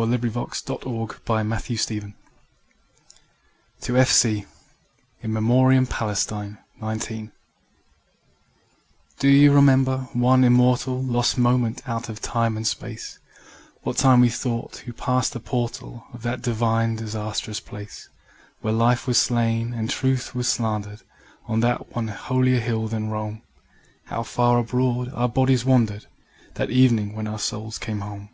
[0.00, 0.92] FIRST EDITION
[1.28, 2.14] 1922 COPYRIGHT
[3.82, 4.10] TO F.
[4.10, 4.46] C.
[5.20, 7.32] IN MEMORIAM PALESTINE, '19
[9.18, 13.18] Do you remember one immortal Lost moment out of time and space,
[13.82, 18.08] What time we thought, who passed the portal Of that divine disastrous place
[18.62, 21.02] Where Life was slain and Truth was slandered
[21.44, 23.42] On that one holier hill than Rome,
[24.04, 26.06] How far abroad our bodies wandered
[26.54, 28.30] That evening when our souls came home?